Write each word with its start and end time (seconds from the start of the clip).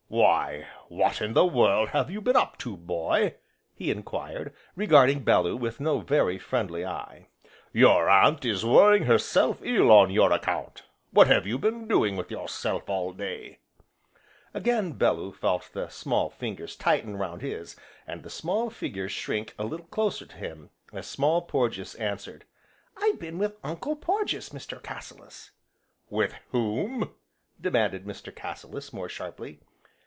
"Why 0.11 0.67
what 0.89 1.21
in 1.21 1.31
the 1.31 1.45
world 1.45 1.89
have 1.91 2.11
you 2.11 2.19
been 2.19 2.35
up 2.35 2.57
to, 2.57 2.75
boy?" 2.75 3.35
he 3.73 3.89
enquired, 3.89 4.53
regarding 4.75 5.23
Bellew 5.23 5.55
with 5.55 5.79
no 5.79 6.01
very 6.01 6.37
friendly 6.37 6.85
eye. 6.85 7.27
"Your 7.71 8.09
Aunt 8.09 8.43
is 8.43 8.65
worrying 8.65 9.03
herself 9.05 9.61
ill 9.63 9.89
on 9.89 10.11
your 10.11 10.33
account, 10.33 10.83
what 11.11 11.27
have 11.27 11.47
you 11.47 11.57
been 11.57 11.87
doing 11.87 12.17
with 12.17 12.29
yourself 12.29 12.89
all 12.89 13.13
day?" 13.13 13.59
Again 14.53 14.91
Bellew 14.91 15.31
felt 15.31 15.69
the 15.71 15.87
small 15.87 16.29
fingers 16.29 16.75
tighten 16.75 17.15
round 17.15 17.41
his, 17.41 17.77
and 18.05 18.21
the 18.21 18.29
small 18.29 18.69
figure 18.69 19.07
shrink 19.07 19.55
a 19.57 19.63
little 19.63 19.87
closer 19.87 20.25
to 20.25 20.35
him, 20.35 20.71
as 20.91 21.07
Small 21.07 21.41
Porges 21.43 21.95
answered, 21.95 22.43
"I've 23.01 23.17
been 23.17 23.37
with 23.37 23.55
Uncle 23.63 23.95
Porges, 23.95 24.49
Mr. 24.49 24.83
Cassilis." 24.83 25.51
"With 26.09 26.35
whom?" 26.49 27.13
demanded 27.61 28.03
Mr. 28.03 28.35
Cassilis, 28.35 28.91
more 28.91 29.07
sharply. 29.07 29.61